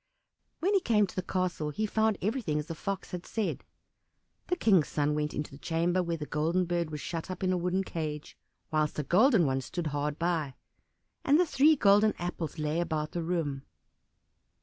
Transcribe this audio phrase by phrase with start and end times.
[0.61, 3.63] When he came to the castle he found everything as the Fox had said.
[4.47, 7.53] The King's son went into the chamber where the Golden Bird was shut up in
[7.53, 8.35] a wooden cage,
[8.71, 10.55] whilst a golden one stood hard by;
[11.23, 13.61] and the three golden apples lay about the room.